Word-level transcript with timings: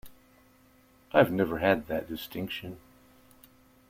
I've 1.13 1.31
never 1.31 1.59
had 1.59 1.85
that 1.85 2.07
distinction. 2.09 2.79